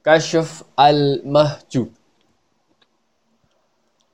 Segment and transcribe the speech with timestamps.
[0.00, 1.92] Kasyaf al-Mahjub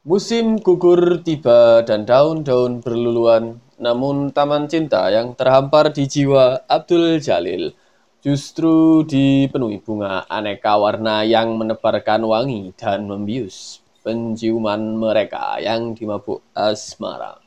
[0.03, 7.71] Musim gugur tiba dan daun-daun berluluan, namun taman cinta yang terhampar di jiwa Abdul Jalil
[8.19, 17.39] justru dipenuhi bunga aneka warna yang menebarkan wangi dan membius penciuman mereka yang dimabuk asmara.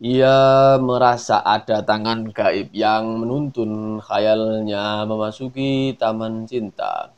[0.00, 7.12] Ia merasa ada tangan gaib yang menuntun khayalnya memasuki taman cinta.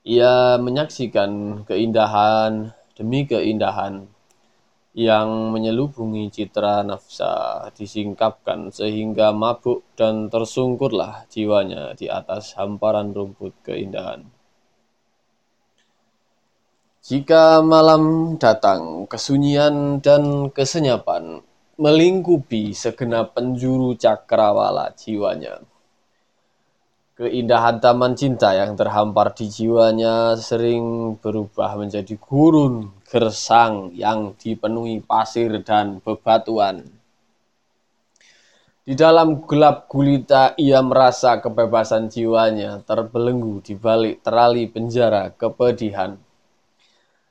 [0.00, 4.08] Ia menyaksikan keindahan demi keindahan
[4.96, 14.24] yang menyelubungi citra nafsa disingkapkan sehingga mabuk dan tersungkurlah jiwanya di atas hamparan rumput keindahan.
[17.04, 21.44] Jika malam datang, kesunyian dan kesenyapan
[21.78, 25.62] melingkupi segenap penjuru cakrawala jiwanya.
[27.14, 35.54] Keindahan taman cinta yang terhampar di jiwanya sering berubah menjadi gurun gersang yang dipenuhi pasir
[35.62, 36.82] dan bebatuan.
[38.82, 46.18] Di dalam gelap gulita ia merasa kebebasan jiwanya terbelenggu di balik terali penjara kepedihan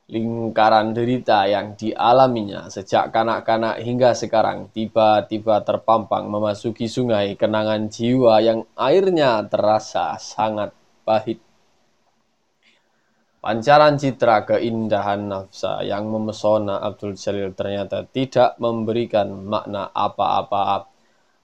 [0.08, 8.64] lingkaran derita yang dialaminya sejak kanak-kanak hingga sekarang tiba-tiba terpampang memasuki sungai kenangan jiwa yang
[8.80, 10.72] airnya terasa sangat
[11.04, 11.44] pahit.
[13.44, 20.88] Pancaran citra keindahan nafsa yang memesona Abdul Jalil ternyata tidak memberikan makna apa-apa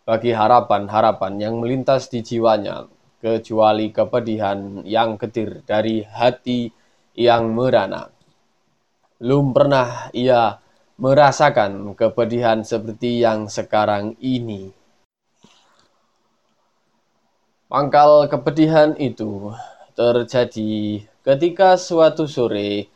[0.04, 2.88] bagi harapan-harapan yang melintas di jiwanya,
[3.24, 6.68] kecuali kepedihan yang getir dari hati
[7.16, 8.13] yang merana.
[9.24, 10.60] Belum pernah ia
[11.00, 14.76] merasakan kepedihan seperti yang sekarang ini.
[17.72, 19.56] Pangkal kepedihan itu
[19.96, 22.92] terjadi ketika suatu sore,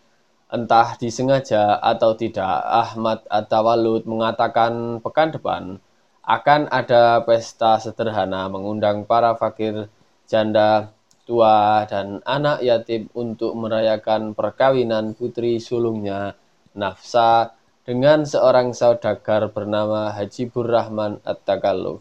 [0.51, 5.79] entah disengaja atau tidak, Ahmad At-Tawalud mengatakan pekan depan
[6.27, 9.87] akan ada pesta sederhana mengundang para fakir,
[10.27, 10.91] janda,
[11.27, 16.39] tua, dan anak yatim untuk merayakan perkawinan putri sulungnya,
[16.71, 17.51] Nafsa,
[17.83, 21.99] dengan seorang saudagar bernama Haji Burrahman At-Takalluf.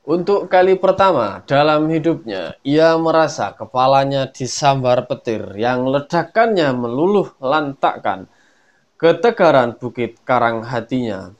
[0.00, 8.24] Untuk kali pertama dalam hidupnya, ia merasa kepalanya disambar petir yang ledakannya meluluh lantakkan
[8.96, 11.36] ketegaran bukit karang hatinya.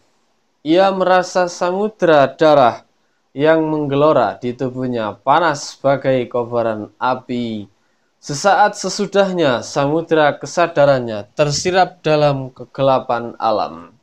[0.60, 2.84] Ia merasa samudra darah
[3.30, 7.70] yang menggelora di tubuhnya panas bagai kobaran api.
[8.20, 13.96] Sesaat sesudahnya, samudera kesadarannya tersirap dalam kegelapan alam.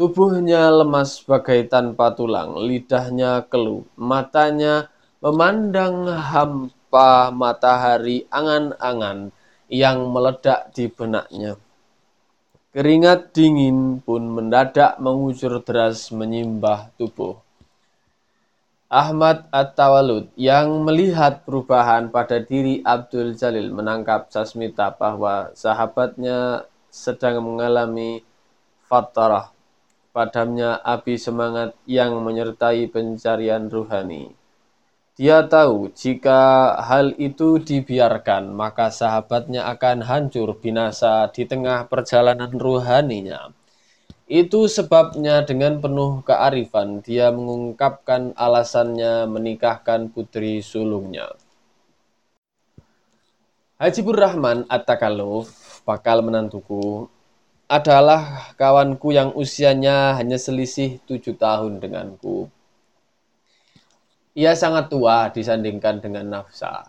[0.00, 4.88] Tubuhnya lemas bagai tanpa tulang, lidahnya keluh, matanya
[5.20, 9.28] memandang hampa matahari angan-angan
[9.68, 11.60] yang meledak di benaknya.
[12.72, 17.43] Keringat dingin pun mendadak mengucur deras menyimbah tubuh.
[18.94, 28.22] Ahmad At-Tawalud yang melihat perubahan pada diri Abdul Jalil menangkap Sasmita bahwa sahabatnya sedang mengalami
[28.86, 29.50] fatarah.
[30.14, 34.30] Padamnya api semangat yang menyertai pencarian ruhani.
[35.18, 43.50] Dia tahu jika hal itu dibiarkan, maka sahabatnya akan hancur binasa di tengah perjalanan ruhaninya.
[44.24, 51.36] Itu sebabnya dengan penuh kearifan dia mengungkapkan alasannya menikahkan putri sulungnya.
[53.76, 55.52] Hajibur Rahman At-Takalluf,
[55.84, 57.04] bakal menantuku,
[57.68, 62.48] adalah kawanku yang usianya hanya selisih tujuh tahun denganku.
[64.32, 66.88] Ia sangat tua disandingkan dengan Nafsa.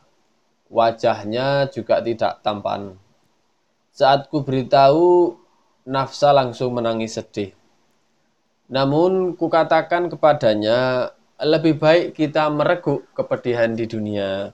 [0.72, 2.96] Wajahnya juga tidak tampan.
[3.92, 5.36] Saat ku beritahu
[5.86, 7.54] Nafsa langsung menangis sedih.
[8.74, 14.50] Namun kukatakan kepadanya, lebih baik kita mereguk kepedihan di dunia.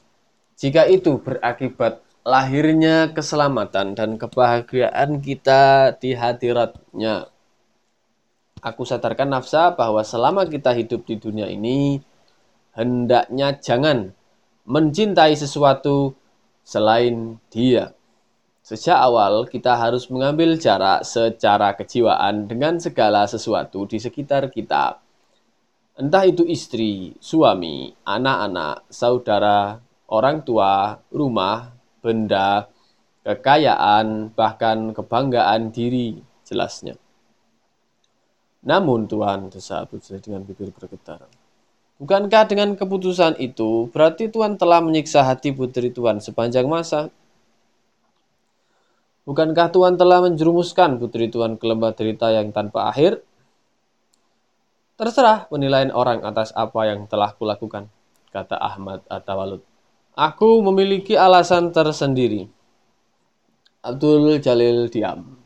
[0.60, 7.32] Jika itu berakibat lahirnya keselamatan dan kebahagiaan kita di hadiratnya.
[8.62, 11.98] Aku sadarkan nafsa bahwa selama kita hidup di dunia ini,
[12.78, 14.14] hendaknya jangan
[14.70, 16.14] mencintai sesuatu
[16.62, 17.98] selain dia.
[18.72, 24.96] Sejak awal, kita harus mengambil jarak secara kejiwaan dengan segala sesuatu di sekitar kita.
[26.00, 29.76] Entah itu istri, suami, anak-anak, saudara,
[30.08, 32.72] orang tua, rumah, benda,
[33.28, 36.96] kekayaan, bahkan kebanggaan diri, jelasnya.
[38.64, 41.28] Namun Tuhan, desa Abu dengan bibir bergetar.
[42.00, 47.12] Bukankah dengan keputusan itu berarti Tuhan telah menyiksa hati putri Tuhan sepanjang masa?
[49.22, 53.22] Bukankah Tuhan telah menjerumuskan putri Tuhan ke lembah derita yang tanpa akhir?
[54.98, 57.86] Terserah penilaian orang atas apa yang telah kulakukan,
[58.34, 59.62] kata Ahmad Atawalut.
[60.18, 62.50] Aku memiliki alasan tersendiri.
[63.82, 65.42] Abdul Jalil diam.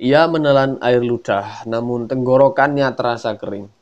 [0.00, 3.72] Ia menelan air ludah, namun tenggorokannya terasa kering.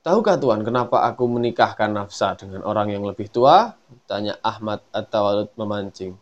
[0.00, 3.76] Tahukah Tuhan kenapa aku menikahkan Nafsa dengan orang yang lebih tua?
[4.08, 6.16] Tanya Ahmad atau Walud memancing.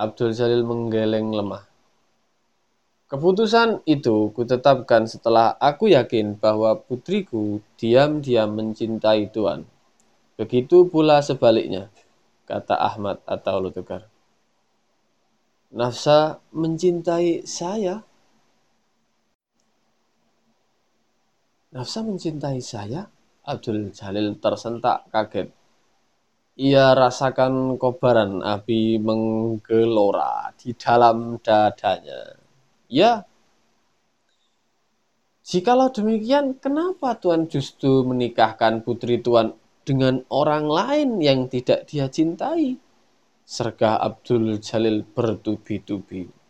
[0.00, 1.68] Abdul Jalil menggeleng lemah.
[3.04, 9.68] Keputusan itu kutetapkan setelah aku yakin bahwa putriku diam-diam mencintai Tuhan.
[10.40, 11.92] Begitu pula sebaliknya,
[12.48, 14.08] kata Ahmad atau Lutukar.
[15.68, 18.08] Nafsa mencintai saya,
[21.74, 23.02] Nafsa mencintai saya?
[23.42, 25.50] Abdul Jalil tersentak kaget.
[26.54, 32.38] Ia rasakan kobaran api menggelora di dalam dadanya.
[32.86, 33.26] Ya,
[35.42, 42.78] jikalau demikian, kenapa Tuhan justru menikahkan putri Tuhan dengan orang lain yang tidak dia cintai?
[43.42, 46.43] Sergah Abdul Jalil bertubi-tubi.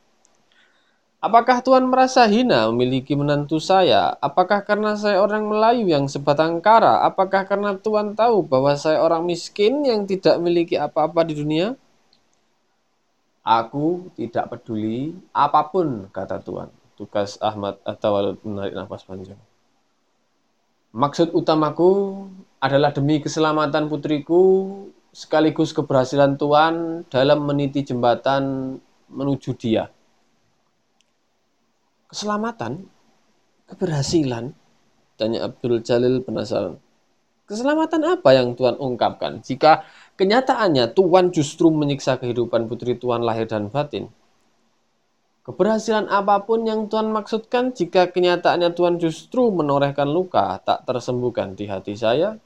[1.24, 4.12] Apakah Tuhan merasa hina memiliki menantu saya?
[4.20, 7.00] Apakah karena saya orang Melayu yang sebatang kara?
[7.00, 11.80] Apakah karena Tuhan tahu bahwa saya orang miskin yang tidak memiliki apa-apa di dunia?
[13.40, 16.68] Aku tidak peduli apa pun, kata Tuhan.
[16.92, 19.40] Tugas Ahmad atau menarik nafas panjang.
[20.92, 22.28] Maksud utamaku
[22.60, 24.44] adalah demi keselamatan putriku
[25.08, 28.76] sekaligus keberhasilan Tuhan dalam meniti jembatan
[29.08, 29.93] menuju dia
[32.14, 32.86] keselamatan,
[33.66, 34.54] keberhasilan?
[35.18, 36.78] Tanya Abdul Jalil penasaran.
[37.50, 39.82] Keselamatan apa yang Tuhan ungkapkan jika
[40.14, 44.14] kenyataannya Tuhan justru menyiksa kehidupan putri Tuhan lahir dan batin?
[45.44, 51.68] Keberhasilan apa pun yang Tuhan maksudkan jika kenyataannya Tuhan justru menorehkan luka tak tersembuhkan di
[51.68, 52.38] hati saya?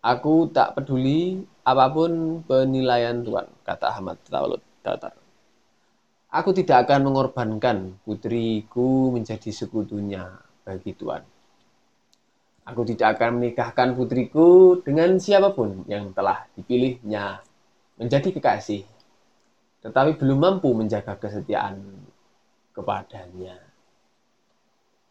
[0.00, 5.23] Aku tak peduli apa pun penilaian Tuhan, kata Ahmad Taulut datar.
[6.34, 10.34] Aku tidak akan mengorbankan putriku menjadi sekutunya
[10.66, 11.22] bagi Tuhan.
[12.66, 17.38] Aku tidak akan menikahkan putriku dengan siapa pun yang telah dipilihnya
[18.02, 18.82] menjadi kekasih,
[19.86, 22.02] tetapi belum mampu menjaga kesetiaan
[22.74, 23.54] kepadanya.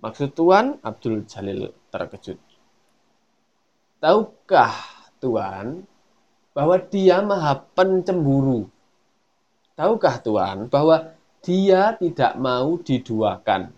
[0.04, 2.36] Maksud Tuhan, Abdul Jalil terkejut.
[4.04, 4.76] Tahukah
[5.24, 5.88] Tuhan
[6.52, 8.73] bahwa dia maha pencemburu
[9.74, 13.74] Tahukah Tuhan bahwa dia tidak mau diduakan?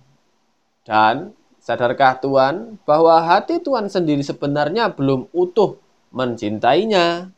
[0.84, 1.32] Dan
[1.64, 5.80] sadarkah Tuhan bahwa hati Tuhan sendiri sebenarnya belum utuh
[6.12, 7.32] mencintainya?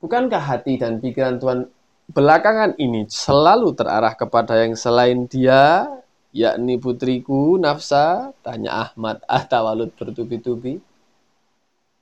[0.00, 1.68] Bukankah hati dan pikiran Tuhan
[2.14, 5.84] belakangan ini selalu terarah kepada yang selain dia,
[6.30, 8.32] yakni putriku Nafsa?
[8.40, 10.89] Tanya Ahmad Ahtawalut bertubi-tubi.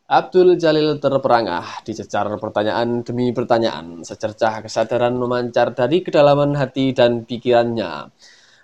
[0.08, 4.00] Abdul Jalil terperangah dicecar pertanyaan demi pertanyaan.
[4.00, 8.08] Secercah kesadaran memancar dari kedalaman hati dan pikirannya.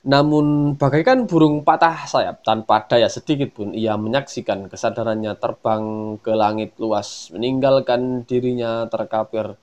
[0.08, 6.80] Namun bagaikan burung patah sayap tanpa daya sedikit pun ia menyaksikan kesadarannya terbang ke langit
[6.80, 9.61] luas meninggalkan dirinya terkapir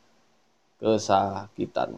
[0.77, 1.98] kesakitan.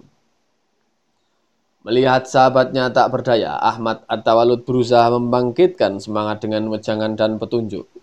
[1.84, 8.03] Melihat sahabatnya tak berdaya, Ahmad At-Tawalud berusaha membangkitkan semangat dengan wejangan dan petunjuk.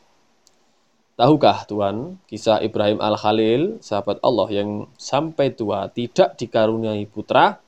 [1.21, 7.61] Tahukah Tuhan, kisah Ibrahim Al-Khalil, sahabat Allah yang sampai tua tidak dikaruniai putra?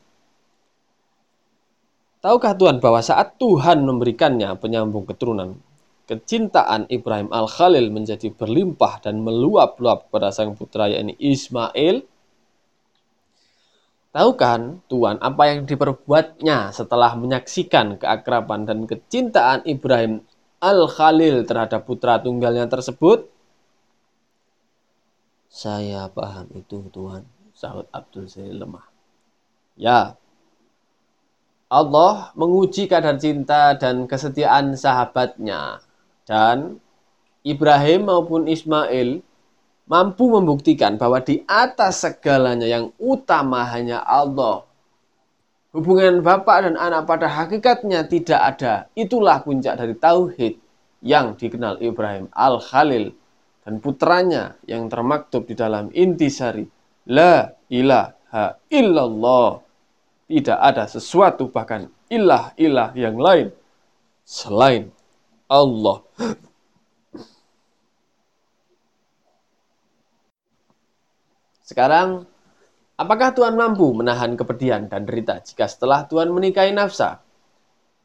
[2.24, 5.60] Tahukah Tuhan bahwa saat Tuhan memberikannya penyambung keturunan,
[6.08, 12.08] kecintaan Ibrahim Al-Khalil menjadi berlimpah dan meluap-luap pada sang putra yakni Ismail?
[14.16, 20.24] Tahukah Tuhan apa yang diperbuatnya setelah menyaksikan keakraban dan kecintaan Ibrahim
[20.64, 23.31] Al-Khalil terhadap putra tunggalnya tersebut?
[25.52, 28.88] Saya paham itu Tuhan, sahut Abdul Jalil lemah.
[29.76, 30.16] Ya,
[31.68, 35.84] Allah menguji kadar cinta dan kesetiaan sahabatnya.
[36.24, 36.80] Dan
[37.44, 39.20] Ibrahim maupun Ismail
[39.84, 44.64] mampu membuktikan bahwa di atas segalanya yang utama hanya Allah.
[45.76, 48.88] Hubungan bapak dan anak pada hakikatnya tidak ada.
[48.96, 50.56] Itulah puncak dari tauhid
[51.04, 53.20] yang dikenal Ibrahim Al-Khalil
[53.62, 56.66] dan putranya yang termaktub di dalam intisari
[57.06, 59.58] La ilaha illallah.
[60.30, 63.52] Tidak ada sesuatu bahkan ilah-ilah yang lain
[64.22, 64.88] selain
[65.50, 66.00] Allah.
[71.62, 72.28] Sekarang,
[73.00, 77.24] apakah Tuhan mampu menahan kepedihan dan derita jika setelah Tuhan menikahi nafsa?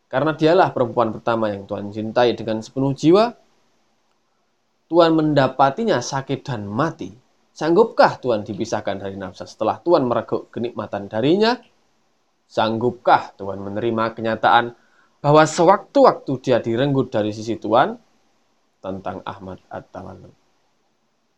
[0.07, 3.46] Karena dialah perempuan pertama yang Tuhan cintai dengan sepenuh jiwa.
[4.87, 7.11] Tuhan mendapatinya sakit dan mati.
[7.51, 11.57] Sanggupkah Tuhan dipisahkan dari nafsa setelah Tuhan mereguk kenikmatan darinya?
[12.47, 14.71] Sanggupkah Tuhan menerima kenyataan
[15.19, 17.99] bahwa sewaktu-waktu dia direnggut dari sisi Tuhan?
[18.77, 20.31] Tentang Ahmad At-Tawalud.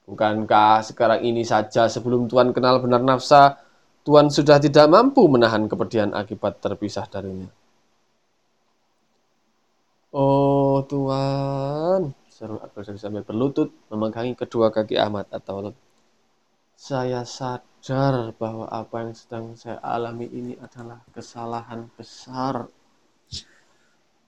[0.09, 3.61] Bukankah sekarang ini saja sebelum Tuhan kenal benar nafsa,
[4.03, 7.47] Tuhan sudah tidak mampu menahan kepedihan akibat terpisah darinya?
[10.09, 15.75] Oh Tuhan, seru Abdul sambil berlutut memegangi kedua kaki Ahmad atau
[16.79, 22.71] saya sadar bahwa apa yang sedang saya alami ini adalah kesalahan besar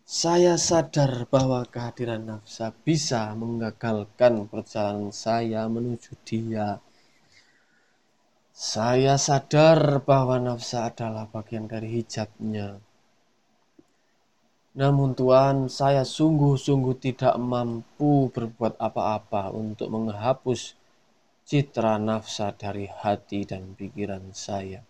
[0.03, 6.83] saya sadar bahwa kehadiran nafsa bisa menggagalkan perjalanan saya menuju dia.
[8.51, 12.83] Saya sadar bahwa nafsa adalah bagian dari hijabnya.
[14.71, 20.79] Namun Tuhan, saya sungguh-sungguh tidak mampu berbuat apa-apa untuk menghapus
[21.43, 24.83] citra nafsa dari hati dan pikiran saya.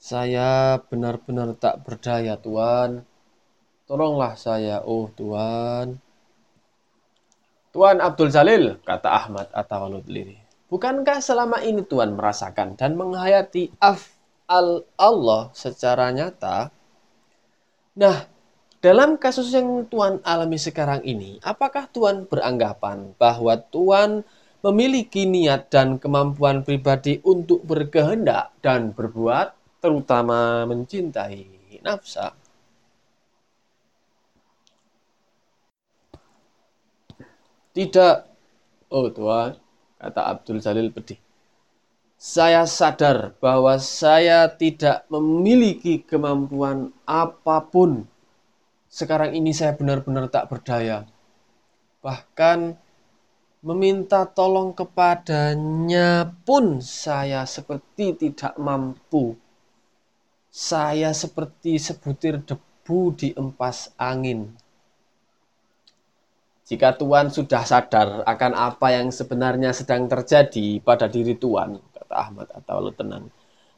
[0.00, 3.04] Saya benar-benar tak berdaya, Tuhan
[3.84, 6.00] Tolonglah saya, oh Tuhan.
[7.68, 10.40] Tuan Abdul Jalil, kata Ahmad Atawalud Liri.
[10.72, 16.72] Bukankah selama ini Tuhan merasakan dan menghayati af'al Allah secara nyata?
[18.00, 18.24] Nah,
[18.84, 24.28] dalam kasus yang Tuhan alami sekarang ini, apakah Tuhan beranggapan bahwa Tuhan
[24.60, 32.36] memiliki niat dan kemampuan pribadi untuk berkehendak dan berbuat, terutama mencintai nafsa?
[37.72, 38.16] Tidak.
[38.92, 39.56] Oh Tuhan,
[39.96, 41.16] kata Abdul Jalil pedih.
[42.20, 48.12] Saya sadar bahwa saya tidak memiliki kemampuan apa pun.
[48.94, 51.02] Sekarang ini saya benar-benar tak berdaya.
[51.98, 52.78] Bahkan
[53.66, 59.34] meminta tolong kepadanya pun saya seperti tidak mampu.
[60.46, 64.54] Saya seperti sebutir debu di empas angin.
[66.62, 72.46] Jika Tuhan sudah sadar akan apa yang sebenarnya sedang terjadi pada diri Tuhan, kata Ahmad
[72.54, 73.26] atau tenang,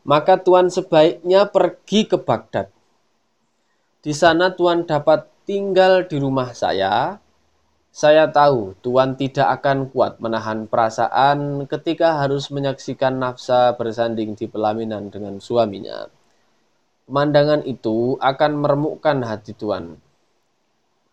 [0.04, 2.75] maka Tuhan sebaiknya pergi ke Baghdad.
[4.06, 7.18] Di sana Tuhan dapat tinggal di rumah saya.
[7.90, 15.10] Saya tahu Tuhan tidak akan kuat menahan perasaan ketika harus menyaksikan nafsa bersanding di pelaminan
[15.10, 16.06] dengan suaminya.
[17.10, 19.98] Pemandangan itu akan meremukkan hati Tuhan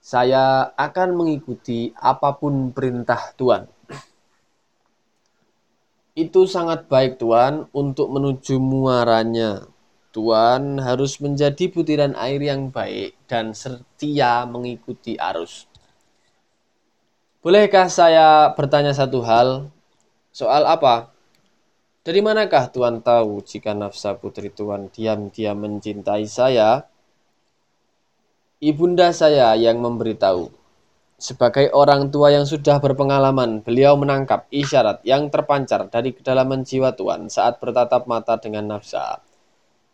[0.03, 3.71] saya akan mengikuti apa pun perintah Tuhan.
[6.12, 9.73] Itu sangat baik Tuhan untuk menuju muaranya.
[10.13, 15.65] Tuhan harus menjadi butiran air yang baik dan setia mengikuti arus.
[17.41, 19.74] Bolehkah saya bertanya satu hal?
[20.29, 21.10] Soal apa?
[22.05, 26.86] Dari manakah Tuhan tahu jika nafsa putri Tuhan diam-diam mencintai saya?
[28.62, 30.48] Ibunda saya yang memberitahu.
[31.17, 37.34] Sebagai orang tua yang sudah berpengalaman, beliau menangkap isyarat yang terpancar dari kedalaman jiwa Tuhan
[37.34, 39.24] saat bertatap mata dengan nafsa,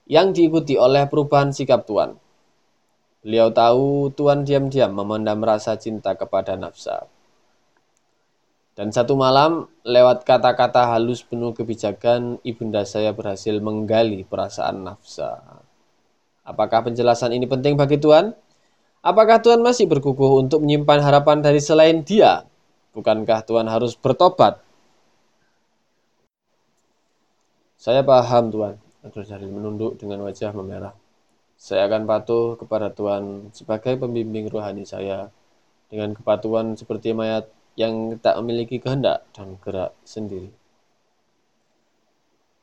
[0.10, 2.18] yang diikuti oleh perubahan sikap Tuhan.
[3.22, 7.06] Beliau tahu Tuhan diam-diam memendam rasa cinta kepada nafsa.
[8.74, 15.44] Dan satu malam, lewat kata-kata halus penuh kebijakan, ibunda saya berhasil menggali perasaan nafsa.
[16.48, 18.34] Apakah penjelasan ini penting bagi Tuhan?
[19.04, 22.48] Apakah Tuhan masih berkukuh untuk menyimpan harapan dari selain Dia?
[22.96, 24.64] Bukankah Tuhan harus bertobat?
[27.76, 28.89] Saya paham Tuhan.
[29.10, 30.94] Abdul Jalil menunduk dengan wajah memerah.
[31.60, 35.28] Saya akan patuh kepada Tuhan sebagai pembimbing rohani saya
[35.90, 40.54] dengan kepatuhan seperti mayat yang tak memiliki kehendak dan gerak sendiri.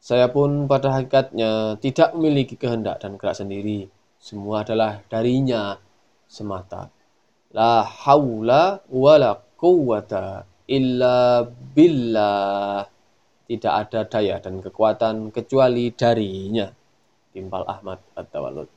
[0.00, 3.90] Saya pun pada hakikatnya tidak memiliki kehendak dan gerak sendiri.
[4.22, 5.76] Semua adalah darinya
[6.30, 6.88] semata.
[7.50, 12.95] La haula la quwata illa billah.
[13.46, 16.66] Tidak ada daya dan kekuatan kecuali darinya.
[17.30, 18.76] Timpal Ahmad At-Tawalud.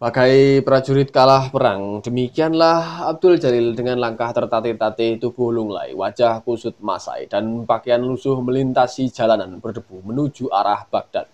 [0.00, 7.28] Bagai prajurit kalah perang, demikianlah Abdul Jalil dengan langkah tertatih-tatih tubuh lunglai, wajah kusut masai,
[7.28, 11.28] dan pakaian lusuh melintasi jalanan berdebu menuju arah Baghdad.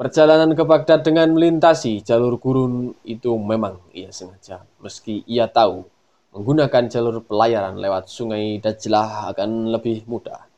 [0.00, 5.84] Perjalanan ke Baghdad dengan melintasi jalur gurun itu memang ia sengaja, meski ia tahu
[6.32, 10.48] menggunakan jalur pelayaran lewat sungai Dajlah akan lebih mudah.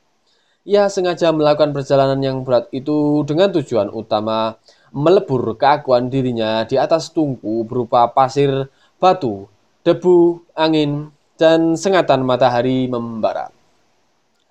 [0.65, 4.57] Ia sengaja melakukan perjalanan yang berat itu dengan tujuan utama
[4.95, 9.51] melebur keakuan dirinya di atas tungku berupa pasir, batu,
[9.85, 13.51] debu, angin, dan sengatan matahari membara.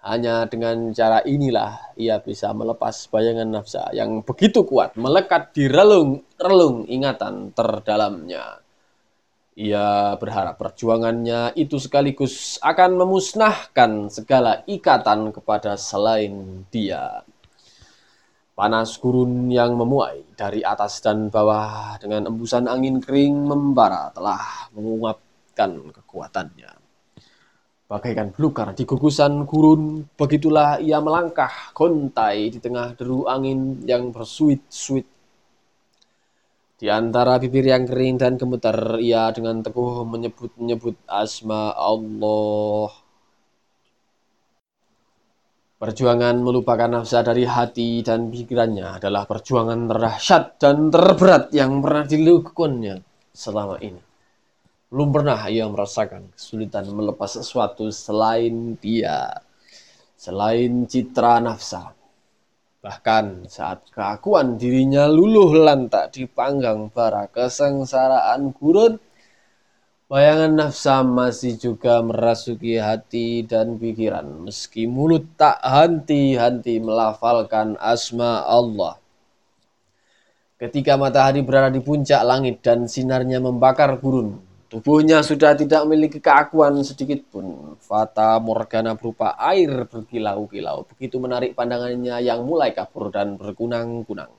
[0.03, 6.83] Hanya dengan cara inilah ia bisa melepas bayangan nafsa yang begitu kuat melekat di relung-relung
[6.91, 8.62] ingatan terdalamnya.
[9.53, 17.21] Ia berharap perjuangannya itu sekaligus akan memusnahkan segala ikatan kepada selain dia.
[18.57, 25.93] Panas gurun yang memuai dari atas dan bawah dengan embusan angin kering membara telah menguapkan
[26.01, 26.73] kekuatannya.
[27.85, 35.12] Bagaikan belukar di gugusan gurun, begitulah ia melangkah kontai di tengah deru angin yang bersuit-suit.
[36.83, 42.91] Di antara bibir yang kering dan gemetar, ia dengan teguh menyebut-nyebut asma Allah.
[45.79, 52.99] Perjuangan melupakan nafsa dari hati dan pikirannya adalah perjuangan terdahsyat dan terberat yang pernah dilakukannya
[53.31, 54.03] selama ini.
[54.91, 59.31] Belum pernah ia merasakan kesulitan melepas sesuatu selain dia,
[60.19, 61.95] selain citra nafsa.
[62.83, 68.99] Bahkan saat keakuan dirinya luluh lantak di panggang bara kesengsaraan gurun,
[70.11, 78.99] bayangan nafsa masih juga merasuki hati dan pikiran, meski mulut tak henti-henti melafalkan asma Allah.
[80.59, 86.81] Ketika matahari berada di puncak langit dan sinarnya membakar gurun, Tubuhnya sudah tidak memiliki keakuan
[86.81, 87.77] sedikit pun.
[87.77, 90.89] Fata Morgana berupa air berkilau-kilau.
[90.89, 94.33] Begitu menarik pandangannya yang mulai kabur dan berkunang-kunang.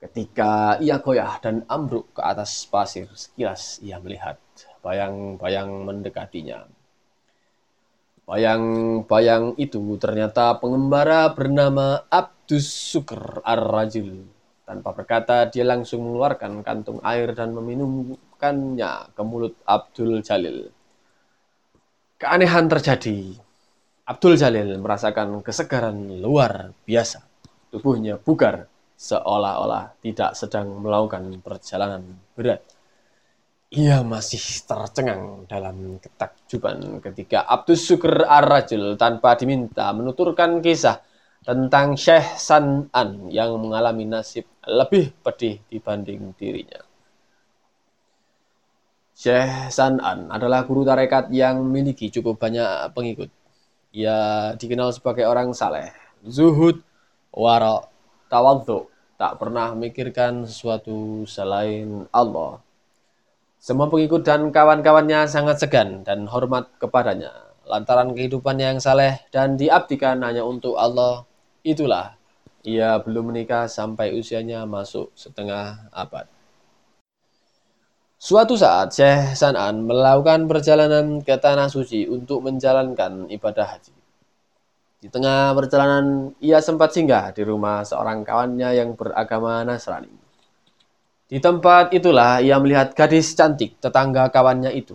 [0.00, 4.40] Ketika ia goyah dan ambruk ke atas pasir, sekilas ia melihat
[4.80, 6.64] bayang-bayang mendekatinya.
[8.24, 12.64] Bayang-bayang itu ternyata pengembara bernama Abdus
[12.96, 14.24] Sukr Ar-Rajul.
[14.62, 20.66] Tanpa berkata, dia langsung mengeluarkan kantung air dan meminum memasukkannya ke mulut Abdul Jalil.
[22.18, 23.38] Keanehan terjadi.
[24.02, 27.22] Abdul Jalil merasakan kesegaran luar biasa.
[27.70, 28.66] Tubuhnya bugar,
[28.98, 32.02] seolah-olah tidak sedang melakukan perjalanan
[32.34, 32.66] berat.
[33.72, 41.00] Ia masih tercengang dalam ketakjuban ketika Abdul Syukur Ar-Rajul tanpa diminta menuturkan kisah
[41.42, 46.82] tentang Syekh San'an yang mengalami nasib lebih pedih dibanding dirinya.
[49.18, 53.30] Syekh San'an adalah guru tarekat yang memiliki cukup banyak pengikut.
[53.92, 55.92] Ia dikenal sebagai orang saleh,
[56.24, 56.80] zuhud,
[57.34, 57.84] wara,
[58.32, 58.88] tawadhu,
[59.20, 62.62] tak pernah memikirkan sesuatu selain Allah.
[63.62, 67.52] Semua pengikut dan kawan-kawannya sangat segan dan hormat kepadanya.
[67.62, 71.22] Lantaran kehidupannya yang saleh dan diabdikan hanya untuk Allah,
[71.62, 72.18] itulah
[72.62, 76.30] ia belum menikah sampai usianya masuk setengah abad.
[78.22, 83.90] Suatu saat Syekh San'an melakukan perjalanan ke Tanah Suci untuk menjalankan ibadah haji.
[85.02, 90.14] Di tengah perjalanan, ia sempat singgah di rumah seorang kawannya yang beragama Nasrani.
[91.26, 94.94] Di tempat itulah ia melihat gadis cantik tetangga kawannya itu.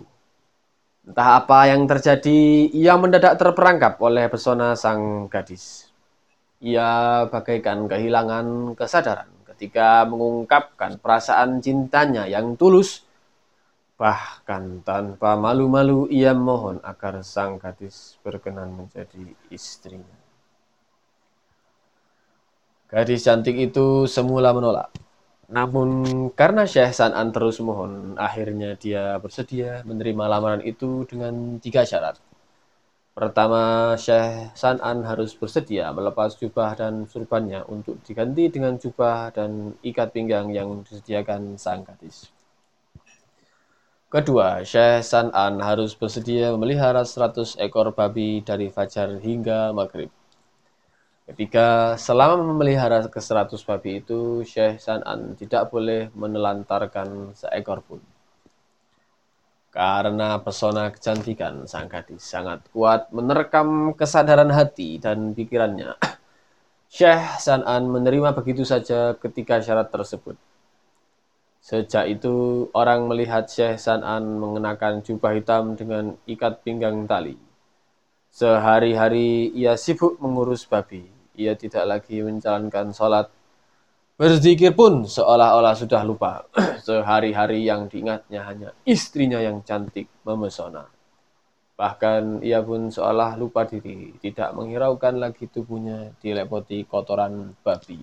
[1.04, 5.87] Entah apa yang terjadi, ia mendadak terperangkap oleh pesona sang gadis.
[6.58, 13.08] Ia bagaikan kehilangan kesadaran ketika mengungkapkan perasaan cintanya yang tulus
[13.98, 20.14] Bahkan tanpa malu-malu ia mohon agar sang gadis berkenan menjadi istrinya.
[22.86, 24.94] Gadis cantik itu semula menolak.
[25.50, 32.22] Namun karena Syekh San'an terus mohon, akhirnya dia bersedia menerima lamaran itu dengan tiga syarat.
[33.18, 40.14] Pertama, Syekh San'an harus bersedia melepas jubah dan surbannya untuk diganti dengan jubah dan ikat
[40.14, 42.30] pinggang yang disediakan sang gadis.
[44.06, 50.14] Kedua, Syekh San'an harus bersedia memelihara 100 ekor babi dari fajar hingga maghrib.
[51.26, 57.98] Ketiga, selama memelihara ke 100 babi itu, Syekh San'an tidak boleh menelantarkan seekor pun.
[59.78, 65.94] Karena pesona kecantikan sang gadis sangat kuat menerkam kesadaran hati dan pikirannya.
[66.90, 70.34] Syekh San'an menerima begitu saja ketika syarat tersebut.
[71.62, 77.38] Sejak itu, orang melihat Syekh San'an mengenakan jubah hitam dengan ikat pinggang tali.
[78.34, 81.06] Sehari-hari ia sibuk mengurus babi.
[81.38, 83.30] Ia tidak lagi menjalankan sholat.
[84.18, 86.42] Berzikir pun seolah-olah sudah lupa.
[86.86, 90.90] Sehari-hari yang diingatnya hanya istrinya yang cantik memesona.
[91.78, 98.02] Bahkan ia pun seolah lupa diri, tidak menghiraukan lagi tubuhnya dilepoti kotoran babi.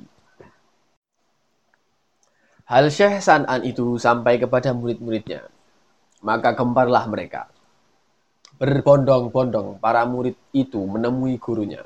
[2.71, 5.51] Hal Syekh San'an itu sampai kepada murid-muridnya.
[6.23, 7.51] Maka gemparlah mereka.
[8.55, 11.83] Berbondong-bondong para murid itu menemui gurunya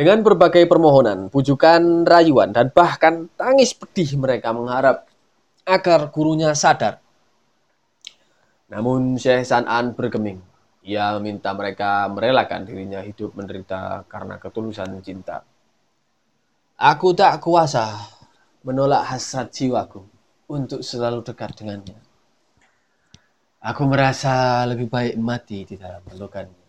[0.00, 5.04] dengan berbagai permohonan, pujukan, rayuan, dan bahkan tangis pedih mereka mengharap
[5.68, 7.04] agar gurunya sadar.
[8.72, 10.40] Namun Syekh San'an bergeming.
[10.88, 15.44] Ia meminta mereka merelakan dirinya hidup menderita karena ketulusan cinta.
[16.80, 17.92] Aku tak kuasa
[18.64, 20.00] menolak hasrat jiwaku
[20.48, 22.00] untuk selalu dekat dengannya.
[23.60, 26.64] Aku merasa lebih baik mati di dalam pelukannya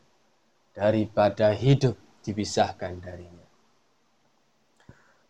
[0.75, 3.41] daripada hidup dipisahkan darinya.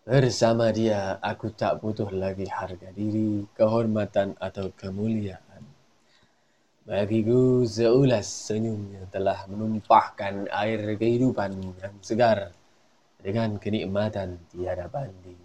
[0.01, 5.63] Bersama dia, aku tak butuh lagi harga diri, kehormatan atau kemuliaan.
[6.81, 12.49] Bagiku seulas senyumnya telah menumpahkan air kehidupan yang segar
[13.21, 15.37] dengan kenikmatan tiada banding.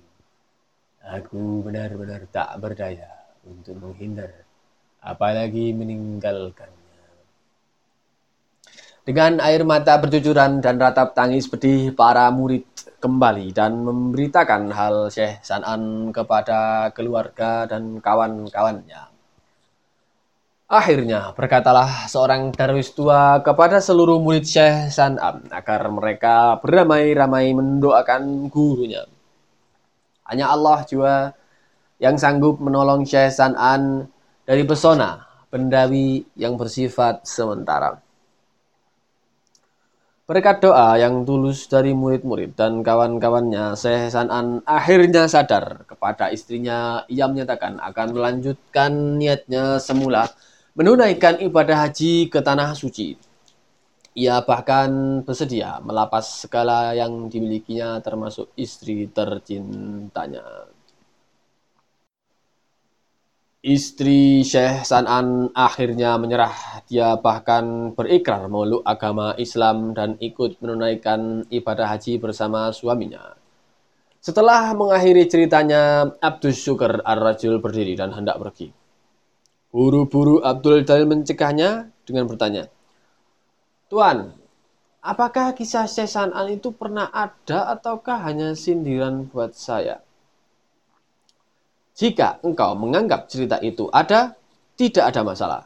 [1.04, 3.12] Aku benar-benar tak berdaya
[3.44, 4.42] untuk menghindar,
[5.04, 6.72] apalagi meninggalkan
[9.06, 12.66] dengan air mata bercucuran dan ratap tangis pedih, para murid
[12.98, 19.14] kembali dan memberitakan hal Syekh San'an kepada keluarga dan kawan-kawannya.
[20.66, 29.06] Akhirnya berkatalah seorang darwis tua kepada seluruh murid Syekh San'an agar mereka beramai-ramai mendoakan gurunya.
[30.26, 31.30] Hanya Allah juga
[32.02, 34.10] yang sanggup menolong Syekh San'an
[34.42, 38.05] dari pesona bendawi yang bersifat sementara.
[40.26, 47.06] Berkat doa yang tulus dari murid-murid dan kawan-kawannya, Syekh San'an akhirnya sadar kepada istrinya.
[47.06, 50.26] Ia menyatakan akan melanjutkan niatnya semula
[50.74, 53.14] menunaikan ibadah haji ke tanah suci.
[54.18, 60.42] Ia bahkan bersedia melapas segala yang dimilikinya termasuk istri tercintanya.
[63.66, 66.86] Istri Syekh San'an akhirnya menyerah.
[66.86, 73.34] Dia bahkan berikrar meluk agama Islam dan ikut menunaikan ibadah haji bersama suaminya.
[74.22, 78.70] Setelah mengakhiri ceritanya, Abdus Syukur Ar-Rajul berdiri dan hendak pergi.
[79.74, 82.70] Buru-buru Abdul Jalil mencegahnya dengan bertanya,
[83.90, 84.30] Tuan,
[85.02, 90.05] apakah kisah Syekh San'an itu pernah ada ataukah hanya sindiran buat saya?
[91.96, 94.36] Jika engkau menganggap cerita itu ada,
[94.76, 95.62] tidak ada masalah.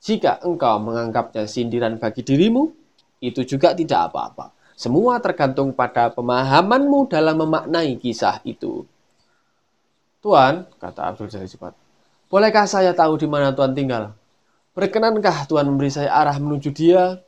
[0.00, 2.72] Jika engkau menganggapnya sindiran bagi dirimu,
[3.20, 4.56] itu juga tidak apa-apa.
[4.72, 8.88] Semua tergantung pada pemahamanmu dalam memaknai kisah itu.
[10.24, 11.76] Tuan, kata Abdul Jalil cepat,
[12.32, 14.16] bolehkah saya tahu di mana Tuan tinggal?
[14.72, 17.20] Berkenankah Tuhan memberi saya arah menuju dia?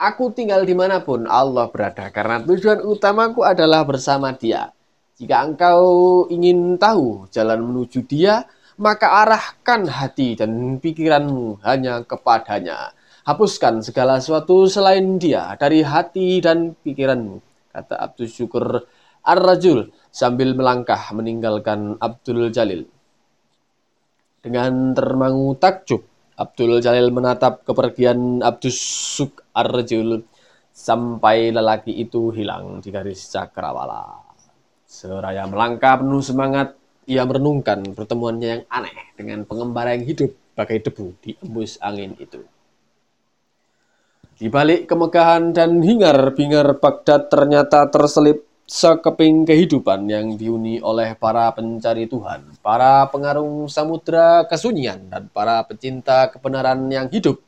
[0.00, 4.72] Aku tinggal di mana pun Allah berada, karena tujuan utamaku adalah bersama dia.
[5.18, 5.82] Jika engkau
[6.30, 8.46] ingin tahu jalan menuju dia,
[8.78, 12.94] maka arahkan hati dan pikiranmu hanya kepadanya.
[13.26, 17.42] Hapuskan segala sesuatu selain dia dari hati dan pikiranmu,
[17.74, 18.86] kata Abdul Syukur
[19.26, 22.86] Ar-Rajul sambil melangkah meninggalkan Abdul Jalil.
[24.38, 26.06] Dengan termangu takjub,
[26.38, 30.22] Abdul Jalil menatap kepergian Abdul Syuk Ar-Rajul
[30.70, 34.27] sampai lelaki itu hilang di garis cakrawala.
[34.88, 36.72] Seraya melangkah penuh semangat,
[37.04, 42.40] ia merenungkan pertemuannya yang aneh dengan pengembara yang hidup bagai debu di embus angin itu.
[44.40, 52.08] Di balik kemegahan dan hingar-bingar Baghdad ternyata terselip sekeping kehidupan yang dihuni oleh para pencari
[52.08, 57.44] Tuhan, para pengarung samudra kesunyian, dan para pecinta kebenaran yang hidup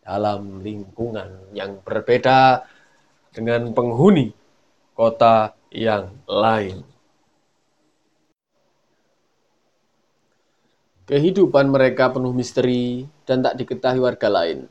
[0.00, 2.64] dalam lingkungan yang berbeda
[3.28, 4.32] dengan penghuni
[4.96, 6.84] kota yang lain.
[11.08, 14.68] Kehidupan mereka penuh misteri dan tak diketahui warga lain.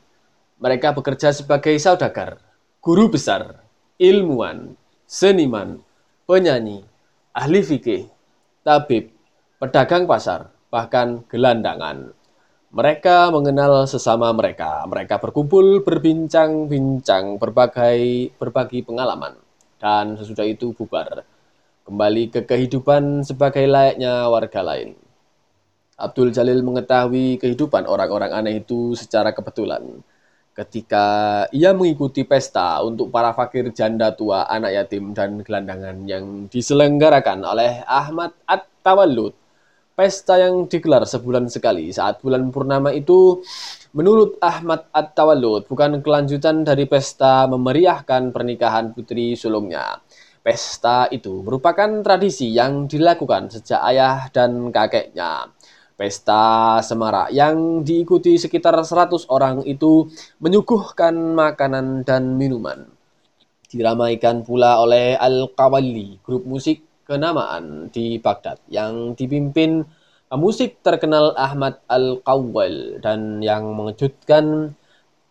[0.62, 2.38] Mereka bekerja sebagai saudagar,
[2.78, 3.62] guru besar,
[3.98, 5.82] ilmuwan, seniman,
[6.30, 6.86] penyanyi,
[7.34, 8.06] ahli fikih,
[8.62, 9.10] tabib,
[9.58, 12.14] pedagang pasar, bahkan gelandangan.
[12.70, 14.86] Mereka mengenal sesama mereka.
[14.86, 19.47] Mereka berkumpul, berbincang-bincang, berbagai berbagi pengalaman
[19.78, 21.24] dan sesudah itu bubar.
[21.86, 24.92] Kembali ke kehidupan sebagai layaknya warga lain.
[25.98, 29.82] Abdul Jalil mengetahui kehidupan orang-orang aneh itu secara kebetulan.
[30.58, 31.06] ketika
[31.54, 37.86] ia mengikuti pesta untuk para fakir janda tua, anak yatim, dan gelandangan yang diselenggarakan oleh
[37.86, 39.37] Ahmad At-Tawallud.
[39.98, 43.42] Pesta yang digelar sebulan sekali saat bulan purnama itu
[43.98, 49.98] menurut Ahmad At-Tawallud bukan kelanjutan dari pesta memeriahkan pernikahan putri sulungnya.
[50.38, 55.50] Pesta itu merupakan tradisi yang dilakukan sejak ayah dan kakeknya.
[55.98, 60.06] Pesta semarak yang diikuti sekitar 100 orang itu
[60.38, 62.86] menyuguhkan makanan dan minuman.
[63.66, 69.80] Diramaikan pula oleh Al-Qawali, grup musik kenamaan di Baghdad yang dipimpin
[70.28, 74.76] pemusik terkenal Ahmad Al-Qawwal dan yang mengejutkan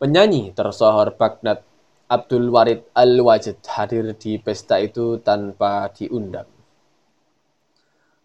[0.02, 1.62] penyanyi tersohor Baghdad
[2.10, 6.50] Abdul Warid Al-Wajid hadir di pesta itu tanpa diundang.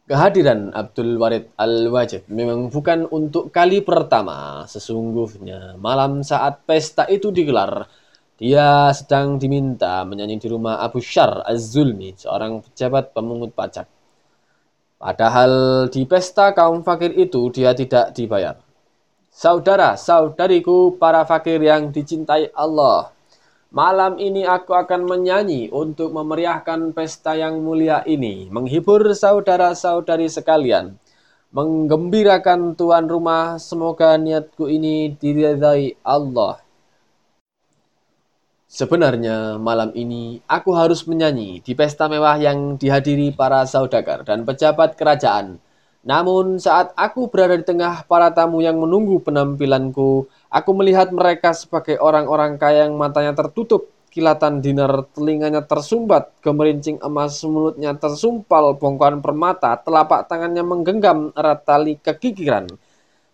[0.09, 4.65] Kehadiran Abdul Warid Al-Wajid memang bukan untuk kali pertama.
[4.65, 7.85] Sesungguhnya malam saat pesta itu digelar,
[8.43, 13.87] dia sedang diminta menyanyi di rumah Abu Syar Az-Zulmi, seorang pejabat pemungut pajak.
[14.99, 18.59] Padahal di pesta kaum fakir itu dia tidak dibayar.
[19.31, 23.15] Saudara-saudariku para fakir yang dicintai Allah,
[23.73, 31.01] Malam ini aku akan menyanyi untuk memeriahkan pesta yang mulia ini, menghibur saudara-saudari sekalian,
[31.57, 33.57] menggembirakan tuan rumah.
[33.57, 36.61] Semoga niatku ini diridai Allah.
[38.73, 44.97] Sebenarnya malam ini aku harus menyanyi di pesta mewah yang dihadiri para saudagar dan pejabat
[44.97, 45.61] kerajaan.
[46.09, 51.97] Namun saat aku berada di tengah para tamu yang menunggu penampilanku, Aku melihat mereka sebagai
[51.97, 59.77] orang-orang kaya yang matanya tertutup, kilatan dinar telinganya tersumbat, gemerincing emas mulutnya tersumpal bongkahan permata,
[59.81, 62.69] telapak tangannya menggenggam erat tali kekikiran,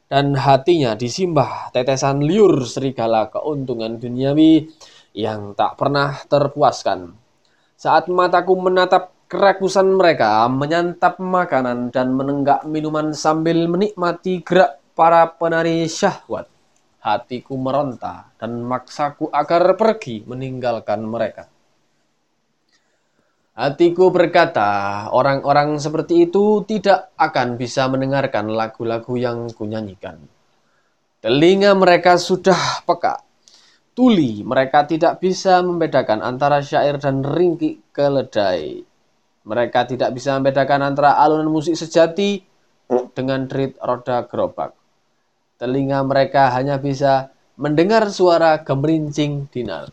[0.06, 4.70] dan hatinya disimbah tetesan liur serigala keuntungan duniawi
[5.18, 7.10] yang tak pernah terpuaskan.
[7.74, 15.90] Saat mataku menatap kerakusan mereka, menyantap makanan dan menenggak minuman sambil menikmati gerak para penari
[15.90, 16.46] syahwat
[17.08, 21.46] hatiku meronta dan maksaku agar pergi meninggalkan mereka.
[23.58, 30.22] Hatiku berkata, orang-orang seperti itu tidak akan bisa mendengarkan lagu-lagu yang kunyanyikan.
[31.18, 33.27] Telinga mereka sudah peka.
[33.98, 38.86] Tuli, mereka tidak bisa membedakan antara syair dan ringkik keledai.
[39.42, 42.38] Mereka tidak bisa membedakan antara alunan musik sejati
[43.10, 44.70] dengan derit roda gerobak.
[45.58, 49.90] Telinga mereka hanya bisa mendengar suara gemerincing dinar.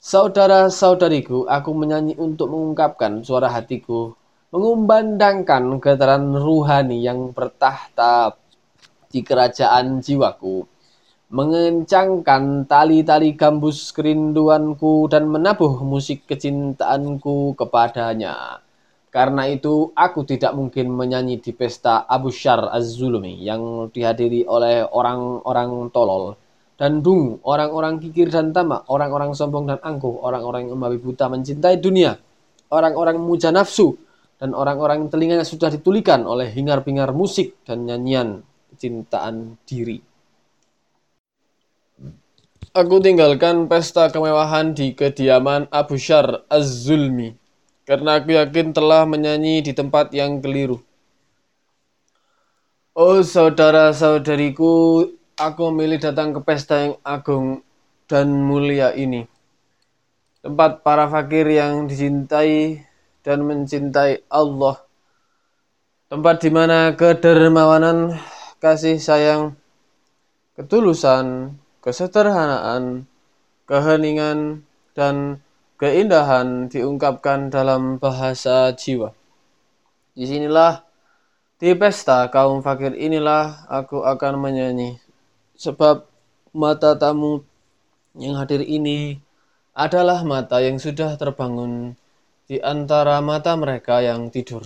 [0.00, 4.16] Saudara-saudariku, aku menyanyi untuk mengungkapkan suara hatiku,
[4.56, 8.40] mengumbandangkan getaran ruhani yang bertahta
[9.12, 10.73] di kerajaan jiwaku,
[11.34, 18.62] mengencangkan tali-tali gambus kerinduanku dan menabuh musik kecintaanku kepadanya.
[19.10, 25.90] Karena itu, aku tidak mungkin menyanyi di pesta Abu Syar Az-Zulmi yang dihadiri oleh orang-orang
[25.90, 26.38] tolol
[26.78, 31.82] dan dungu, orang-orang kikir dan tamak, orang-orang sombong dan angkuh, orang-orang yang membabi buta mencintai
[31.82, 32.14] dunia,
[32.70, 33.98] orang-orang muja nafsu,
[34.38, 40.13] dan orang-orang telinganya sudah ditulikan oleh hingar-bingar musik dan nyanyian kecintaan diri.
[42.74, 47.30] Aku tinggalkan pesta kemewahan di kediaman Abu Syar Az-Zulmi
[47.86, 50.82] karena aku yakin telah menyanyi di tempat yang keliru.
[52.98, 55.06] Oh saudara-saudariku,
[55.38, 57.62] aku memilih datang ke pesta yang agung
[58.10, 59.22] dan mulia ini.
[60.42, 62.82] Tempat para fakir yang dicintai
[63.22, 64.82] dan mencintai Allah.
[66.10, 68.18] Tempat di mana kedermawanan,
[68.58, 69.54] kasih sayang,
[70.58, 71.54] ketulusan,
[71.84, 73.04] kesederhanaan,
[73.68, 74.64] keheningan,
[74.96, 75.44] dan
[75.76, 79.12] keindahan diungkapkan dalam bahasa jiwa.
[80.16, 80.80] Di sinilah
[81.60, 84.96] di pesta kaum fakir inilah aku akan menyanyi.
[85.60, 86.08] Sebab
[86.56, 87.44] mata tamu
[88.16, 89.20] yang hadir ini
[89.76, 92.00] adalah mata yang sudah terbangun
[92.48, 94.64] di antara mata mereka yang tidur.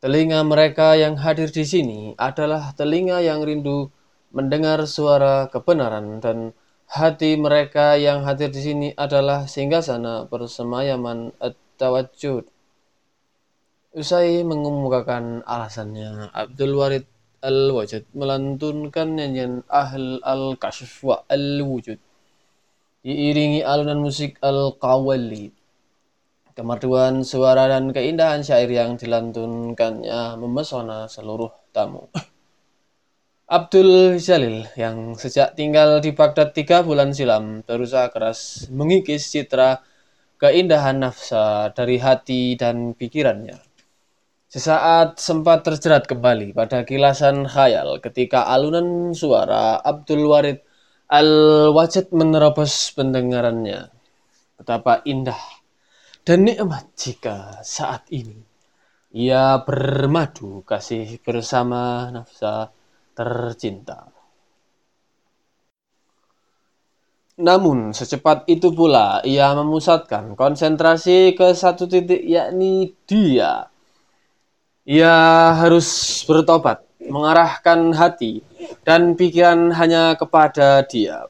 [0.00, 3.90] Telinga mereka yang hadir di sini adalah telinga yang rindu
[4.34, 12.46] mendengar suara kebenaran dan Hati mereka yang hadir di sini adalah singgasana persemayaman at-tawajjud.
[13.90, 17.04] Usai mengemukakan alasannya, Abdul Warid
[17.42, 21.98] Al-Wajid melantunkan nyanyian Ahl Al-Kashf wa Al-Wujud.
[23.02, 25.50] Diiringi alunan musik Al-Qawali.
[26.54, 32.06] Kemerduan suara dan keindahan syair yang dilantunkannya memesona seluruh tamu.
[33.46, 39.86] Abdul Jalil yang sejak tinggal di Baghdad tiga bulan silam berusaha keras mengikis citra
[40.34, 43.54] keindahan nafsa dari hati dan pikirannya.
[44.50, 50.66] Sesaat sempat terjerat kembali pada kilasan khayal ketika alunan suara Abdul Warid
[51.06, 53.94] Al-Wajid menerobos pendengarannya.
[54.58, 55.38] Betapa indah
[56.26, 58.42] dan nikmat jika saat ini
[59.14, 62.74] ia bermadu kasih bersama nafsa
[63.16, 64.12] tercinta.
[67.36, 73.68] Namun, secepat itu pula ia memusatkan konsentrasi ke satu titik yakni dia.
[74.88, 75.16] Ia
[75.52, 75.84] harus
[76.24, 78.40] bertobat, mengarahkan hati
[78.88, 81.28] dan pikiran hanya kepada dia.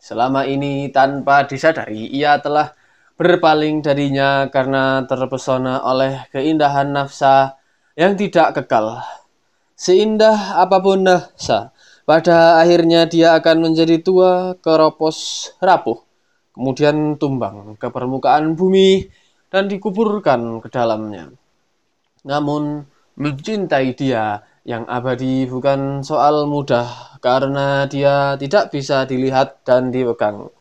[0.00, 2.72] Selama ini tanpa disadari ia telah
[3.20, 7.60] berpaling darinya karena terpesona oleh keindahan nafsa
[7.92, 9.04] yang tidak kekal.
[9.80, 11.72] Seindah apa pun nafsa,
[12.04, 16.04] pada akhirnya dia akan menjadi tua, keropos, rapuh,
[16.52, 19.08] kemudian tumbang ke permukaan bumi
[19.48, 21.32] dan dikuburkan ke dalamnya.
[22.28, 22.84] Namun,
[23.16, 30.52] mencintai dia yang abadi bukan soal mudah karena dia tidak bisa dilihat dan dipegang.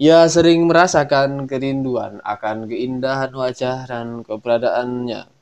[0.00, 5.33] Ia sering merasakan kerinduan akan keindahan wajah dan keberadaannya.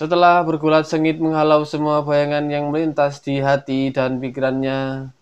[0.00, 5.12] Setelah bergulat sengit menghalau semua bayangan yang melintas di hati dan pikirannya,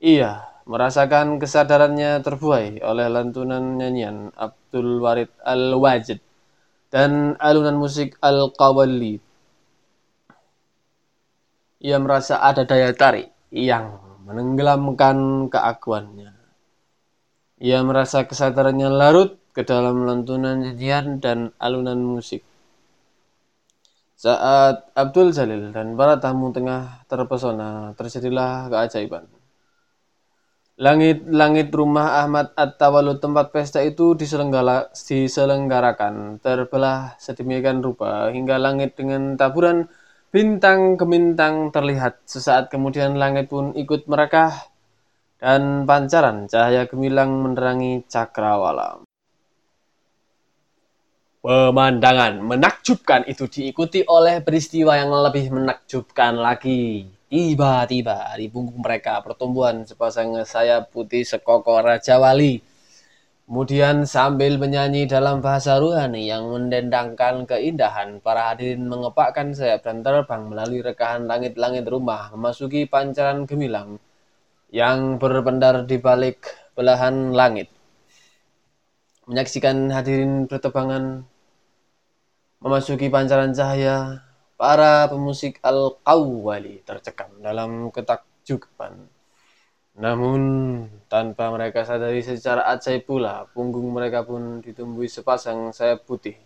[0.00, 6.24] ia merasakan kesadarannya terbuai oleh lantunan nyanyian Abdul Warid Al-Wajid
[6.88, 9.20] dan alunan musik Al-Qawali.
[11.84, 16.32] Ia merasa ada daya tarik yang menenggelamkan keakuannya.
[17.60, 22.40] Ia merasa kesadarannya larut ke dalam lantunan nyanyian dan alunan musik.
[24.24, 29.28] Saat Abdul Jalil dan para tamu tengah terpesona, terjadilah keajaiban.
[30.80, 39.92] Langit-langit rumah Ahmad At-Tawalud tempat pesta itu diselenggarakan terbelah sedemikian rupa hingga langit dengan taburan
[40.32, 42.24] bintang kemintang terlihat.
[42.24, 44.72] Sesaat kemudian langit pun ikut merekah
[45.36, 49.04] dan pancaran cahaya gemilang menerangi cakrawala.
[51.44, 57.04] Pemandangan menakjubkan itu diikuti oleh peristiwa yang lebih menakjubkan lagi.
[57.28, 62.64] Tiba-tiba di punggung mereka pertumbuhan sepasang sayap putih sekokor Raja Wali.
[63.44, 70.48] Kemudian sambil menyanyi dalam bahasa ruhani yang mendendangkan keindahan, para hadirin mengepakkan sayap dan terbang
[70.48, 74.00] melalui rekahan langit-langit rumah memasuki pancaran gemilang
[74.72, 77.68] yang berpendar di balik belahan langit.
[79.28, 81.33] Menyaksikan hadirin bertebangan
[82.64, 84.24] memasuki pancaran cahaya,
[84.56, 89.04] para pemusik Al-Qawwali tercekam dalam ketakjuban.
[90.00, 90.40] Namun,
[91.12, 96.40] tanpa mereka sadari secara ajaib pula, punggung mereka pun ditumbuhi sepasang sayap putih.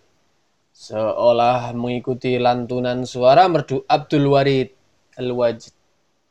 [0.74, 4.74] Seolah mengikuti lantunan suara merdu Abdul Warid
[5.22, 5.70] Al-Wajid.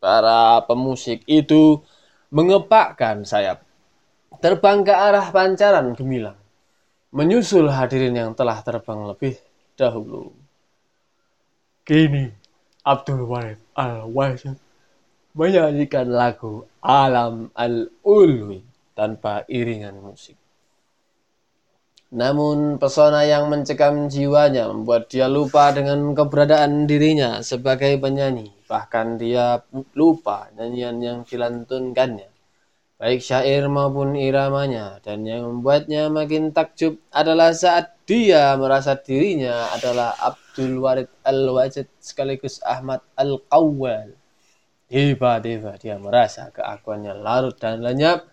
[0.04, 1.80] Para pemusik itu
[2.30, 3.64] mengepakkan sayap,
[4.44, 6.38] terbang ke arah pancaran gemilang,
[7.16, 9.47] menyusul hadirin yang telah terbang lebih
[9.78, 10.34] dahulu.
[11.86, 12.34] Kini
[12.84, 14.58] Abdul Wahid Al-Wajid
[15.38, 18.66] menyanyikan lagu Alam Al-Ulwi
[18.98, 20.36] tanpa iringan musik.
[22.12, 28.52] Namun pesona yang mencekam jiwanya membuat dia lupa dengan keberadaan dirinya sebagai penyanyi.
[28.68, 29.62] Bahkan dia
[29.96, 32.34] lupa nyanyian yang dilantunkannya
[32.98, 40.16] baik syair maupun iramanya dan yang membuatnya makin takjub adalah saat dia merasa dirinya adalah
[40.16, 44.16] Abdul Warid Al-Wajid sekaligus Ahmad Al-Qawwal.
[44.88, 48.24] Tiba-tiba dia merasa keakuannya larut dan lenyap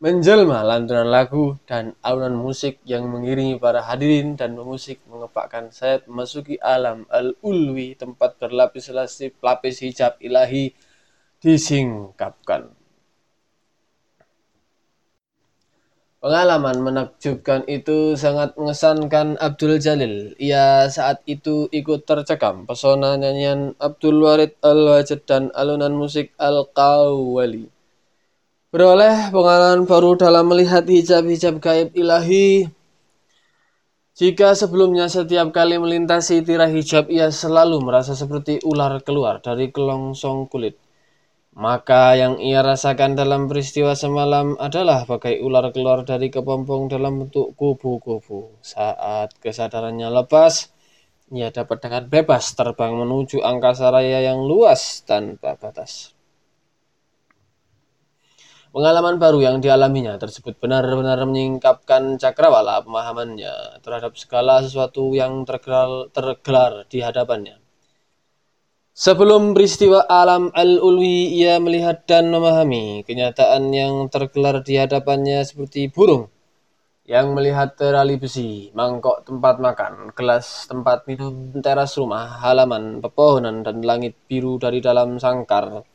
[0.00, 6.56] menjelma lantunan lagu dan alunan musik yang mengiringi para hadirin dan pemusik mengepakkan sayap memasuki
[6.64, 10.72] alam al-ulwi tempat berlapis-lapis hijab ilahi
[11.44, 12.77] disingkapkan.
[16.18, 20.34] Pengalaman menakjubkan itu sangat mengesankan Abdul Jalil.
[20.42, 27.70] Ia saat itu ikut tercekam pesona nyanyian Abdul Warid Al-Wajid dan alunan musik Al-Qawwali.
[28.74, 32.66] Beroleh pengalaman baru dalam melihat hijab-hijab gaib ilahi.
[34.18, 40.50] Jika sebelumnya setiap kali melintasi tirai hijab ia selalu merasa seperti ular keluar dari kelongsong
[40.50, 40.87] kulit.
[41.58, 47.58] Maka yang ia rasakan dalam peristiwa semalam adalah bagai ular keluar dari kepompong dalam bentuk
[47.58, 48.62] kubu-kubu.
[48.62, 50.70] Saat kesadarannya lepas,
[51.34, 56.14] ia dapat dengan bebas terbang menuju angkasa raya yang luas tanpa batas.
[58.70, 66.86] Pengalaman baru yang dialaminya tersebut benar-benar menyingkapkan cakrawala pemahamannya terhadap segala sesuatu yang tergelar, tergelar
[66.86, 67.58] di hadapannya.
[68.98, 76.26] Sebelum peristiwa alam al-ulwi, ia melihat dan memahami kenyataan yang tergelar di hadapannya seperti burung
[77.06, 81.30] yang melihat terali besi, mangkok tempat makan, gelas tempat minum,
[81.62, 85.86] teras rumah, halaman, pepohonan, dan langit biru dari dalam sangkar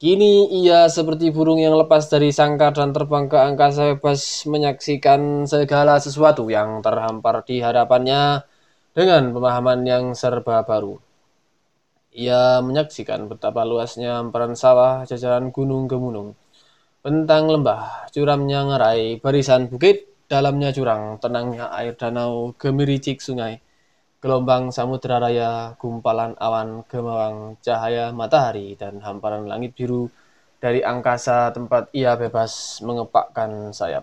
[0.00, 6.00] Kini ia seperti burung yang lepas dari sangkar dan terbang ke angkasa bebas menyaksikan segala
[6.00, 8.48] sesuatu yang terhampar di hadapannya
[8.96, 11.07] dengan pemahaman yang serba baru.
[12.24, 16.28] Ia menyaksikan betapa luasnya hamparan sawah, jajaran gunung gemunung,
[17.04, 17.82] bentang lembah,
[18.14, 19.96] curamnya ngerai, barisan bukit,
[20.32, 23.54] dalamnya jurang, tenangnya air danau, gemericik sungai,
[24.18, 30.10] Gelombang samudera raya, gumpalan awan, gemawang cahaya matahari, dan hamparan langit biru
[30.58, 34.02] dari angkasa tempat ia bebas mengepakkan sayap.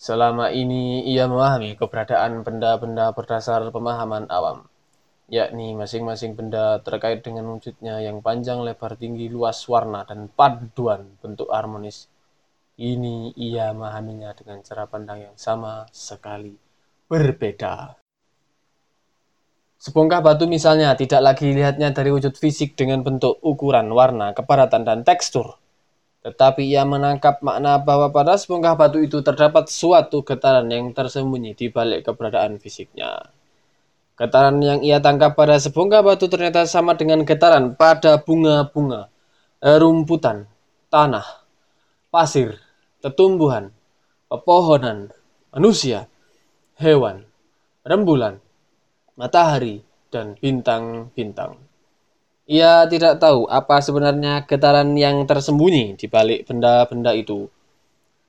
[0.00, 4.64] Selama ini ia memahami keberadaan benda-benda berdasar pemahaman awam,
[5.32, 11.48] yakni masing-masing benda terkait dengan wujudnya yang panjang, lebar, tinggi, luas, warna, dan paduan bentuk
[11.48, 12.12] harmonis.
[12.76, 16.52] Ini ia memahaminya dengan cara pandang yang sama sekali
[17.08, 17.96] berbeda.
[19.80, 25.00] Sebongkah batu misalnya tidak lagi dilihatnya dari wujud fisik dengan bentuk, ukuran, warna, kepadatan, dan
[25.02, 25.58] tekstur.
[26.22, 31.66] Tetapi ia menangkap makna bahwa pada sebongkah batu itu terdapat suatu getaran yang tersembunyi di
[31.66, 33.41] balik keberadaan fisiknya.
[34.22, 39.10] Getaran yang ia tangkap pada sebongkah batu ternyata sama dengan getaran pada bunga-bunga,
[39.58, 40.46] rumputan,
[40.94, 41.26] tanah,
[42.06, 42.62] pasir,
[43.02, 43.74] tetumbuhan,
[44.30, 45.10] pepohonan,
[45.50, 46.06] manusia,
[46.78, 47.26] hewan,
[47.82, 48.38] rembulan,
[49.18, 49.82] matahari,
[50.14, 51.58] dan bintang-bintang.
[52.46, 57.50] Ia tidak tahu apa sebenarnya getaran yang tersembunyi di balik benda-benda itu.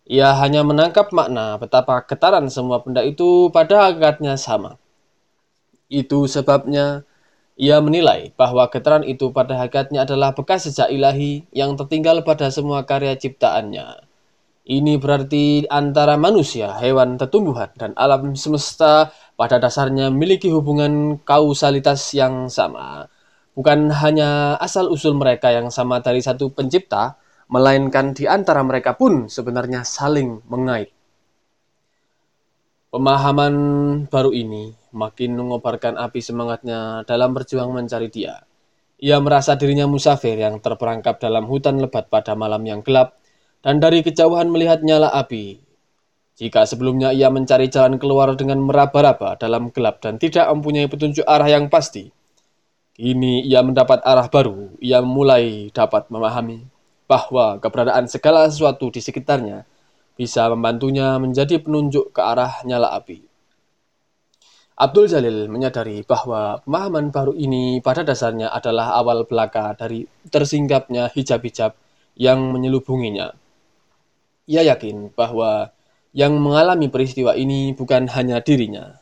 [0.10, 4.82] Ia hanya menangkap makna betapa getaran semua benda itu pada hakikatnya sama.
[5.94, 7.06] Itu sebabnya
[7.54, 12.82] ia menilai bahwa getaran itu pada hakikatnya adalah bekas sejak ilahi yang tertinggal pada semua
[12.90, 14.10] karya ciptaannya.
[14.64, 22.50] Ini berarti antara manusia, hewan, tetumbuhan, dan alam semesta pada dasarnya memiliki hubungan kausalitas yang
[22.50, 23.12] sama.
[23.54, 27.22] Bukan hanya asal-usul mereka yang sama dari satu pencipta,
[27.52, 30.90] melainkan di antara mereka pun sebenarnya saling mengait.
[32.90, 33.54] Pemahaman
[34.10, 38.46] baru ini makin mengobarkan api semangatnya dalam berjuang mencari dia.
[39.04, 43.20] Ia merasa dirinya musafir yang terperangkap dalam hutan lebat pada malam yang gelap
[43.66, 45.60] dan dari kejauhan melihat nyala api.
[46.34, 51.46] Jika sebelumnya ia mencari jalan keluar dengan meraba-raba dalam gelap dan tidak mempunyai petunjuk arah
[51.46, 52.10] yang pasti,
[52.96, 54.74] kini ia mendapat arah baru.
[54.80, 56.66] Ia mulai dapat memahami
[57.10, 59.68] bahwa keberadaan segala sesuatu di sekitarnya
[60.14, 63.33] bisa membantunya menjadi penunjuk ke arah nyala api.
[64.74, 71.78] Abdul Jalil menyadari bahwa pemahaman baru ini pada dasarnya adalah awal belaka dari tersinggapnya hijab-hijab
[72.18, 73.38] yang menyelubunginya.
[74.50, 75.70] Ia yakin bahwa
[76.14, 78.98] yang mengalami peristiwa ini bukan hanya dirinya.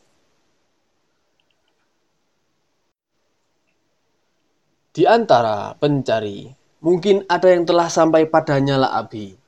[4.91, 6.51] Di antara pencari,
[6.83, 9.39] mungkin ada yang telah sampai pada nyala api.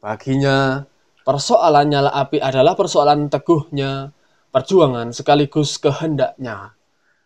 [0.00, 0.80] Baginya,
[1.28, 4.16] persoalan nyala api adalah persoalan teguhnya,
[4.52, 6.76] perjuangan sekaligus kehendaknya.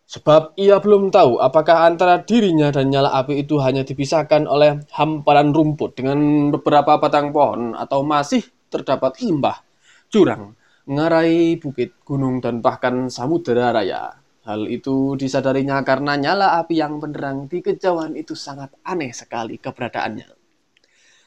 [0.07, 5.51] Sebab ia belum tahu apakah antara dirinya dan nyala api itu hanya dipisahkan oleh hamparan
[5.51, 9.67] rumput dengan beberapa batang pohon atau masih terdapat limbah,
[10.07, 10.55] jurang,
[10.87, 14.15] ngarai bukit, gunung, dan bahkan samudera raya.
[14.47, 20.31] Hal itu disadarinya karena nyala api yang benderang di kejauhan itu sangat aneh sekali keberadaannya.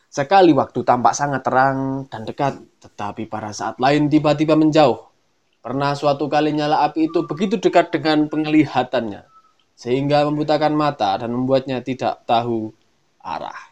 [0.08, 5.09] Sekali waktu tampak sangat terang dan dekat, tetapi pada saat lain tiba-tiba menjauh
[5.60, 9.28] Pernah suatu kali nyala api itu begitu dekat dengan penglihatannya,
[9.76, 12.72] sehingga membutakan mata dan membuatnya tidak tahu
[13.22, 13.69] arah.